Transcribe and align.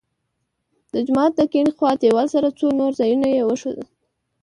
د 0.93 0.95
جومات 1.05 1.31
د 1.35 1.41
کیڼې 1.51 1.71
خوا 1.77 1.91
دیوال 2.01 2.27
سره 2.35 2.47
څو 2.59 2.67
نور 2.79 2.91
ځایونه 2.99 3.27
یې 3.35 3.41
وښودل. 3.45 3.87